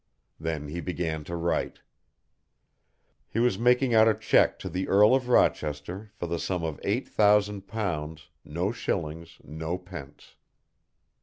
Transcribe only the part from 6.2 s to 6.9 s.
the sum of